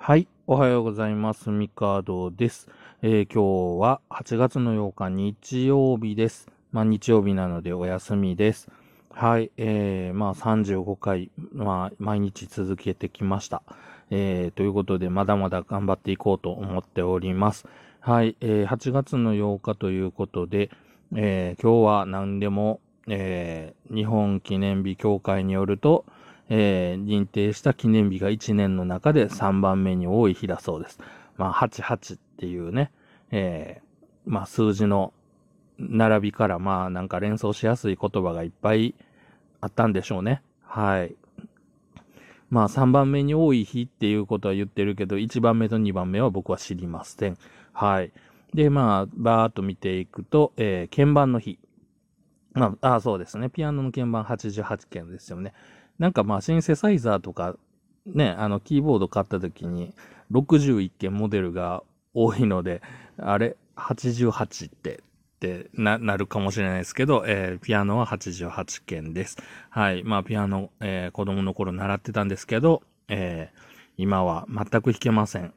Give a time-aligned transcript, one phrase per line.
[0.00, 0.26] はい。
[0.46, 1.50] おはようございます。
[1.50, 2.68] ミカードです。
[3.02, 6.48] えー今日は8月の8日日曜日です。
[6.72, 8.68] まあ日曜日なのでお休みです。
[9.10, 9.50] はい。
[9.58, 13.62] えー、まあ35回、まあ毎日続けてきました。
[14.10, 17.66] えー、ということでまだまだ頑張っていこうと思っております。
[18.00, 18.36] はい。
[18.40, 20.70] えー、8月の8日ということで、
[21.14, 26.06] えー、今日は何でも、えー、日本記念日協会によると、
[26.48, 30.98] えー認定した記念日が1年の中で3番目に多い日だそうです。
[31.36, 32.90] まあ、88っていうね、
[33.30, 35.12] えーまあ、数字の
[35.78, 38.94] 並びから、まあ、なんか連想しやすい言葉がいっぱい
[39.60, 40.42] あったんでしょうね。
[40.62, 41.14] はい。
[42.50, 47.38] まあ、3番目に多い日っていうことは言ってるけど、1番目と2番目は僕は知りません。
[47.72, 48.12] はい。
[48.54, 51.58] で、まあ、バーっと見ていくと、えー鍵盤の日。
[52.54, 53.50] まあ、あそうですね。
[53.50, 55.52] ピアノの鍵盤88件ですよね。
[55.98, 57.56] なんかまあシンセサイザーとか
[58.14, 59.92] ね、あのキーボード買った時に
[60.32, 61.82] 61件モデルが
[62.14, 62.82] 多いので、
[63.18, 65.00] あれ ?88 って
[65.38, 69.36] ってななるかもしれないですけど、えーピアノは88件です。
[69.70, 70.02] はい。
[70.04, 73.68] まあピアノ、えー子供の頃習ってたんですけど、えー
[74.00, 75.52] 今は全く弾けません。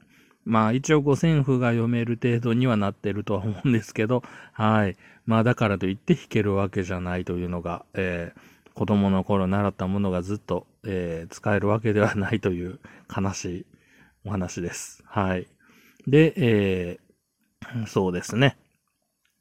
[0.46, 4.98] まあ一応五線譜が読める程度にはなってるとは思うんですけど、はい。
[5.26, 12.80] まあだからといって弾けるわけじゃないというのが、えー子供の頃習ったものがずっと、えー使えるわけではないという
[13.16, 13.66] 悲しい
[14.26, 15.04] お話です。
[15.08, 15.48] はい。
[16.08, 18.58] で、えーそうですね。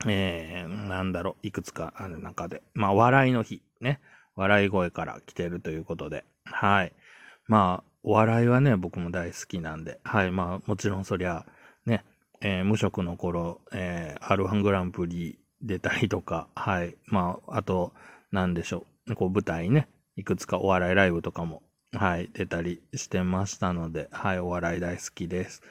[0.06, 2.62] えーなんだろう、いくつかある中で。
[2.74, 4.00] まあ、笑いの日、ね。
[4.36, 6.24] 笑い声から来てるということで。
[6.44, 6.92] はい。
[7.46, 10.00] まあ、お笑いはね、僕も大好きなんで。
[10.04, 10.30] はい。
[10.32, 11.46] まあ、もちろんそりゃ、
[11.86, 12.04] ね、
[12.40, 16.96] えー無職の頃、えー R1 グランプリ出たりとか、はい。
[17.06, 17.92] まあ、あと、
[18.32, 18.86] なんでしょう。
[19.16, 25.62] こう、舞台ね、いくつかお笑いライブとかも、はい、出たりしてましたので、はい、お笑い大好きです。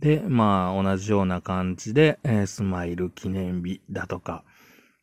[0.00, 4.44] で、まあ、同じような感じで、えースマイル記念日だとか、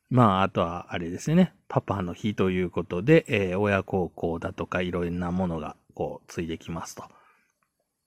[0.10, 7.04] まあ、あとは、あれですね、パパの日ということで、えー親孝行だとか、いろんなものが、こう、ついてきますと。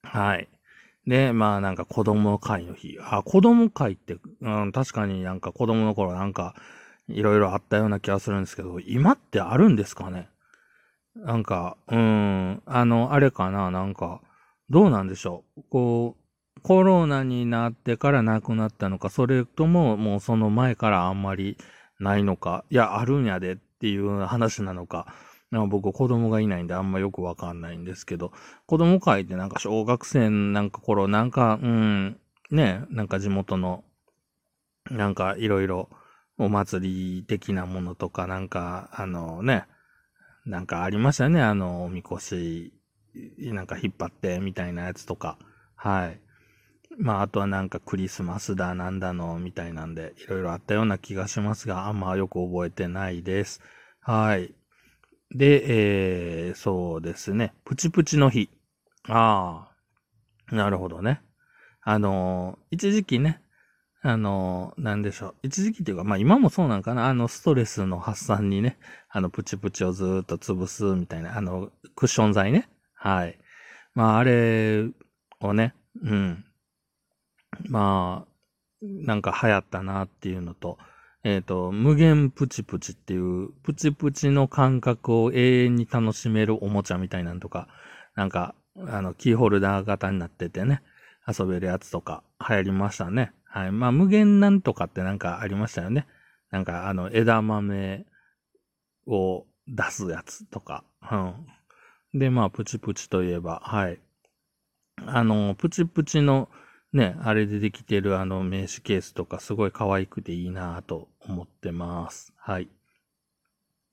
[0.02, 0.48] はい。
[1.06, 2.98] で、まあ、なんか子供会の日。
[3.00, 6.54] あ、子供会って、うん、確かになんか子供の頃なんか、
[7.08, 10.28] いろいろあったような気がするんですけど、今ってあるんですかね？
[11.14, 14.20] なんか、うん、あの、あれかな、なんか、
[14.68, 15.62] どうなんでしょう？
[15.70, 21.56] こう、コロナになってから亡くなったのか、それとももうその前からあんまり
[22.00, 25.06] ないのか、いや、あるんやでっていう話なのか、
[25.52, 28.32] なんか僕子供がいないんであんまよくわかんないんですけど、
[28.66, 32.18] 子供会ってなんか小学生なんか頃、なんか、うん、
[32.50, 33.84] ね、なんか地元の、
[34.90, 35.88] なんかいろいろ
[36.38, 39.66] お祭り的なものとか、なんか、あのね、
[40.44, 42.72] なんかありましたね、あの、おみこし、
[43.38, 45.38] なんか引っ張ってみたいなやつとか。
[45.74, 46.20] はい。
[46.98, 53.60] まあ、あとはなんかクリスマスだ、なんだの、みたいなんで、いろいろあったような気がしますが、あんまよく覚えてないです。
[54.00, 54.54] はい。
[55.34, 57.54] で、えー、そうですね。
[57.64, 58.48] プチプチの日。
[59.08, 59.68] あ
[60.50, 61.22] あ、なるほどね。
[61.82, 63.42] あの、一時期ね、
[64.08, 65.34] あの、なんでしょう。
[65.42, 67.08] 一時期っていうか、まあ今もそうなんかな。
[67.08, 68.78] あの、ストレスの発散にね、
[69.10, 72.68] あの、プチプチをずっと潰すみたいな、あの、クッション材ね。
[72.94, 73.38] はい。
[73.94, 74.84] まあ、あれ
[75.40, 76.44] をね、うん。
[77.68, 78.36] まあ、
[78.82, 80.78] なんか流行ったなっていうのと、
[81.24, 87.66] えっ、と、無限プチプチっていう、プチプチの感覚を永遠に楽しめるおもちゃみたいなんとか、
[88.14, 88.54] なんか、
[88.86, 90.82] あの、キーホルダー型になっててね、
[91.26, 93.32] 遊べるやつとか流行りましたね。
[93.56, 93.72] はい。
[93.72, 96.06] まあ、無限なんとかってなんかありましたよね。
[96.50, 98.04] なんか、あの、枝豆
[99.06, 100.84] を出すやつとか。
[101.10, 102.18] うん。
[102.18, 103.98] で、まあ、プチプチといえば、はい。
[105.06, 106.50] あの、プチプチの、
[106.92, 112.34] ね、あれでできてるあの名刺ケースとかすごい可愛くていいなぁと思ってます。
[112.36, 112.68] はい。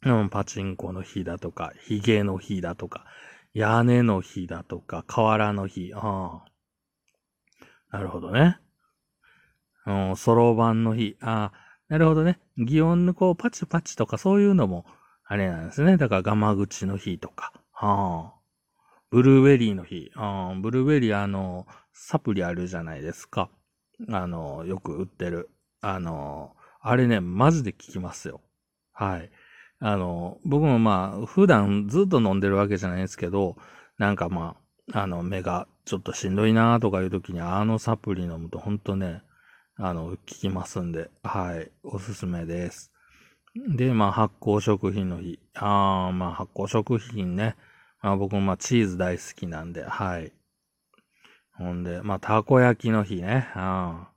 [0.06, 3.06] うん、パチンコの日だとか、ヒゲの日だとか、
[3.54, 5.94] 屋根の日だとか、瓦の日。
[5.96, 7.98] ああ。
[7.98, 8.60] なるほどね。
[9.86, 11.18] うん、そろばんの日。
[11.22, 12.40] ああ、なるほどね。
[12.58, 14.86] 擬音のこう、パチパチとかそういうのも、
[15.26, 15.98] あれなんですね。
[15.98, 17.54] だから、ガマ口の日とか。
[17.72, 18.44] はあ。
[19.10, 20.12] ブルーベリーの日。
[20.16, 23.50] ああ、ブルーベリー、あの、サプリあるじゃないですか。
[24.10, 25.50] あの、よく売ってる。
[25.82, 28.42] あの、あれね、マジで効きますよ。
[28.92, 29.32] はい。
[29.80, 33.58] あの、僕もまあ、普段ずっと飲んでるわけじゃないですけど、
[33.98, 34.56] なんかま
[34.94, 39.22] あ、あの、目がちょっとしんどいなとかいう時に、あのサプリ飲むと本当ね、
[39.86, 42.94] あの、効きますんで、はい、おすすめです。
[43.76, 45.40] で、まあ、発酵食品の日。
[45.56, 47.58] ああ、まあ、発酵食品ね。
[48.02, 50.32] まあ、僕もまあ、チーズ大好きなんで、はい。
[51.52, 53.52] ほんで、まあ、たこ焼きの日ね。
[53.58, 53.62] うん。
[53.62, 54.08] ま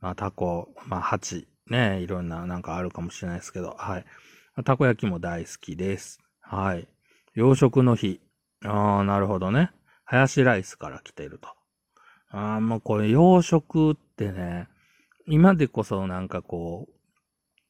[0.00, 4.04] あ、たこ、まあ、鉢、ね、いろんななんかあるかもしれないですけど、はい。
[4.64, 6.20] たこ焼きも大好きです。
[6.40, 6.86] はい。
[7.34, 8.20] 洋食の日。
[8.64, 9.72] ああ、なるほどね。
[10.04, 11.48] ハヤシライスから来てると。
[12.30, 14.68] ああ、もうこれ洋食ってね、
[15.26, 16.88] 今でこそなんかこ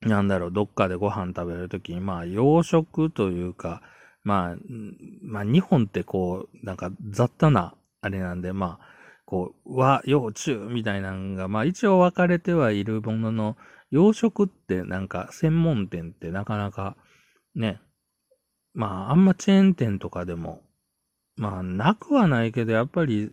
[0.02, 3.82] う、なんだろう、どっかでご飯食べるときに、まあ洋食というか、
[4.22, 4.56] まあ、
[5.22, 8.86] まあ日本ってこう、なんか雑多なあれなんで、まあ、
[9.24, 13.56] こう、和、洋、中みたいなのが、まあ一応分かれてはいるものの、
[13.90, 16.96] 洋食ってなんか専門店ってなかなか
[17.54, 17.80] ね、
[18.74, 20.60] まああんまチェーン店とかでも、
[21.36, 23.30] まあなくはないけど、やっぱり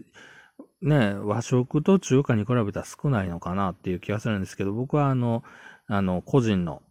[0.83, 5.43] ね、和食と中華に比べたら少ないのかなっていう気がするんですけど、僕はあの、
[5.87, 6.83] あの、個人の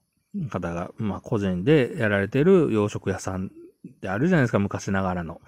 [0.51, 3.51] 方が、まあ個人でやられてる洋食屋さん
[3.89, 5.41] ってあるじゃないですか、昔ながらの。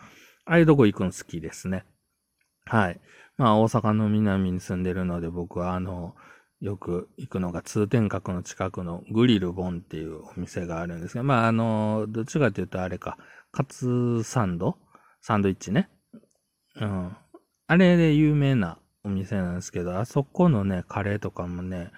[0.45, 1.87] ああいうとこ行くの好きですね。
[2.67, 3.01] はい。
[3.39, 6.15] まあ大阪の南に住んでるので僕はあの、
[6.61, 13.19] よく行くのが通天閣の近くのグリルボンっていうお店があるんですが、まああの、どっちかというとあれか、
[13.53, 14.77] カツサンド？
[15.21, 15.89] サンドイッチね。
[16.77, 17.17] うん。
[17.67, 21.91] あれで有名なお店なんですけど、あそこのね、カレーとかもね、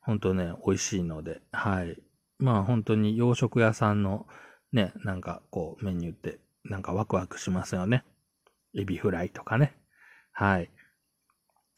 [0.00, 1.96] ほんとね、美味しいので、はい。
[2.38, 4.26] まあ本当に洋食屋さんの
[4.72, 8.04] ね、なんかこうメニューってなんかワクワクしますよね。
[8.76, 9.76] エビフライとかね。
[10.32, 10.70] はい。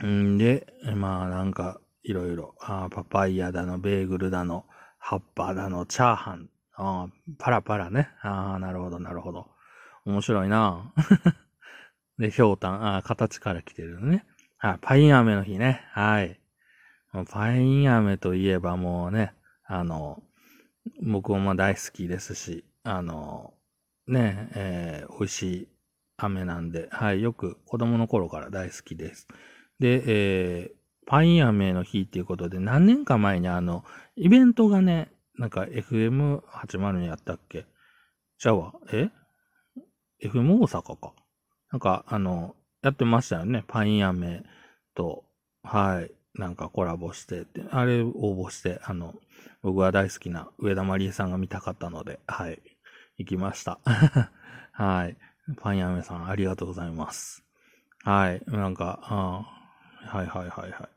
[0.06, 4.64] んで、まあなんかいろいろ、あパパイヤだの、ベーグルだの、
[4.98, 7.08] 葉っぱだの、チャーハン、あ
[7.38, 8.08] パラパラね。
[8.22, 9.50] ああ、なるほど、なるほど。
[10.06, 10.92] 面白いな
[12.18, 14.24] で、ひょうたん、あ形から来てるのね。
[14.58, 15.82] はい、パイン飴の日ね。
[15.92, 16.40] はい。
[17.30, 19.34] パイン飴といえばもうね、
[19.66, 20.22] あの、
[21.02, 23.54] 僕も大好きですし、あの、
[24.06, 25.68] ね、えー、美味しい
[26.16, 29.28] 飴なんで、はい、よく子供の頃から大好きです。
[29.78, 30.74] で、えー、
[31.06, 33.84] パイン飴の日っていうことで、何年か前にあの、
[34.16, 37.66] イベントがね、なんか FM80 にやったっけ？
[38.38, 39.10] じゃあ、え
[40.22, 41.12] ?FM 大阪か。
[41.74, 43.64] なんか、あの、やってましたよね。
[43.66, 44.44] パイン飴
[44.94, 45.24] と、
[45.64, 48.12] はい、なんかコラボしてて、あれ応
[48.46, 49.12] 募して、あの、
[49.60, 52.62] 僕が大好きな上田まりえさんが見たかったので、はい、
[53.18, 53.80] 行きました。
[54.70, 55.16] はい。
[55.56, 57.44] パン飴さん、ありがとうございます。
[58.04, 58.40] はい。
[58.46, 59.44] なんか、あ
[60.04, 60.88] あはいはいはいは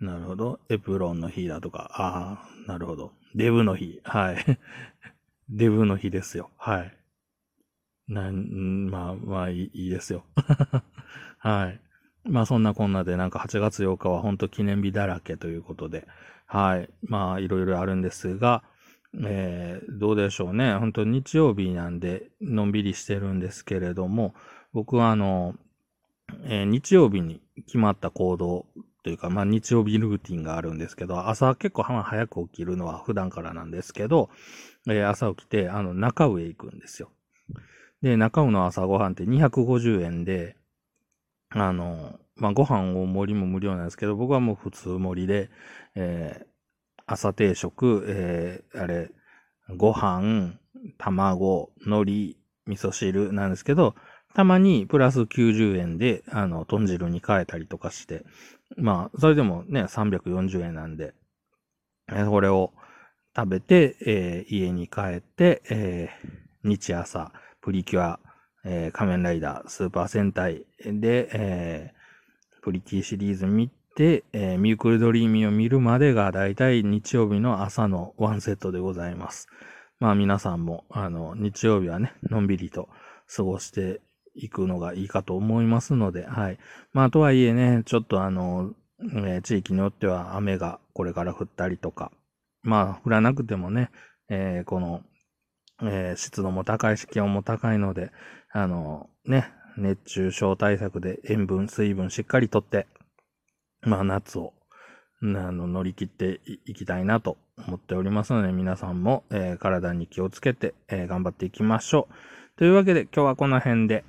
[0.00, 0.04] い。
[0.04, 0.60] なるほど。
[0.70, 3.12] エプロンの日だとか、ああ、なるほど。
[3.34, 4.00] デブの日。
[4.02, 4.58] はい。
[5.50, 6.50] デブの日ですよ。
[6.56, 6.96] はい。
[8.08, 10.24] なん、まあ、まあいいですよ。
[11.38, 11.80] はい。
[12.24, 16.06] まあそんなこんなでなんか8月8日は本当記念日だらけということで、
[16.46, 16.90] はい。
[17.02, 18.62] まあいろいろあるんですが、
[19.24, 20.74] えー、どうでしょうね。
[20.74, 24.34] 本当日曜日なんでのんびりしてるんですけれども、
[24.72, 25.54] 僕はあの、
[26.44, 28.66] えー、日曜日に決まった行動
[29.02, 34.30] というか、まあ日曜日ルーティンがあるんですけど、朝結構早く起きるのは普段からなんですけど、
[34.88, 37.10] えー、朝起きて、あの、中上行くんですよ。
[38.02, 40.56] で、中尾の朝ごはんって250円で、
[41.50, 45.50] あの、まあ、ご飯を盛りも無料なんですけど、僕はもう普通盛りで、
[45.94, 46.46] えー、
[47.06, 49.10] 朝定食、えー、あれ、
[49.76, 50.54] ご飯、
[50.98, 53.94] 卵、海苔、味噌汁なんですけど、
[54.34, 58.24] たまにプラス90円で、あの、豚汁に変えたりとかして、
[58.76, 61.14] まあ、それでもね、340円なんで、
[62.08, 62.72] えー、これを
[63.34, 67.32] 食べて、えー、家に帰って、えー、日朝、
[67.66, 68.20] プリキュア、
[68.64, 79.48] えー、仮面ライダー、スーパー戦隊で、えー、プリキュアシリーズ見て、えー、ミュークルドリーミーを見るまでがだいたい日曜日の朝のワンセットでございます。
[79.98, 82.88] まあ皆さんも、あの、日曜日はね、のんびりと
[83.34, 84.00] 過ごして
[84.36, 86.58] いくのがいいかと思いますので、はい。
[86.92, 92.12] まあとはいえね、ちょっとあの、えー、地域によっては雨がこれから降ったりとか、
[92.62, 93.90] まあ降らなくてもね、
[94.28, 95.02] えー、この
[95.82, 98.10] えー、湿度も高いし、気温も高いので、
[98.52, 102.86] あの、ね、熱中症対策で塩分、水分しっかりとって、
[103.82, 104.54] まあ夏を、
[105.22, 112.58] あの、乗り切っていきたいなと思っておりますので、皆さんも、えー、体に気をつけて、えー、頑張っていきましょう。
[112.58, 114.04] というわけで、今日はこの辺で、